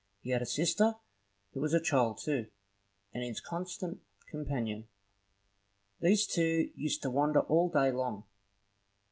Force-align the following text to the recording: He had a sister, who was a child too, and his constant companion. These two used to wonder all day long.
He 0.23 0.31
had 0.31 0.41
a 0.41 0.47
sister, 0.47 0.95
who 1.53 1.59
was 1.61 1.75
a 1.75 1.79
child 1.79 2.17
too, 2.17 2.47
and 3.13 3.23
his 3.23 3.39
constant 3.39 4.01
companion. 4.25 4.87
These 5.99 6.25
two 6.25 6.71
used 6.75 7.03
to 7.03 7.11
wonder 7.11 7.41
all 7.41 7.69
day 7.69 7.91
long. 7.91 8.23